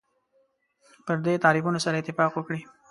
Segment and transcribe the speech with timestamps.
[1.05, 2.61] پر دې تعریفونو سره اتفاق وکړي.